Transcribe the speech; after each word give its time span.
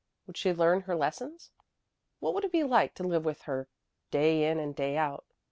Would 0.25 0.35
she 0.35 0.51
learn 0.51 0.81
her 0.81 0.95
lessons? 0.95 1.51
What 2.19 2.33
would 2.33 2.43
it 2.43 2.51
be 2.51 2.63
like 2.63 2.95
to 2.95 3.03
live 3.03 3.23
with 3.23 3.43
her 3.43 3.67
day 4.09 4.49
in 4.49 4.57
and 4.57 4.75
day 4.75 4.97
out? 4.97 5.27